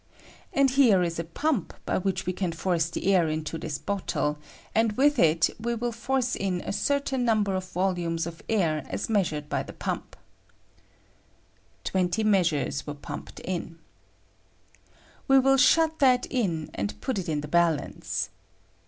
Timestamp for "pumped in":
12.95-13.77